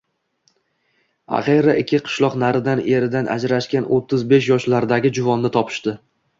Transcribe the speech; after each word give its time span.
Axiyri 1.39 1.75
ikki 1.83 1.99
qishloq 2.07 2.39
naridan 2.45 2.83
eridan 2.95 3.31
ajrashgan 3.37 3.89
o`ttiz 3.99 4.27
besh 4.35 4.51
yoshlardagi 4.57 5.17
juvonni 5.21 5.57
topishdi 5.61 5.99